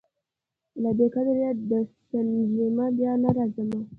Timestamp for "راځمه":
3.35-3.81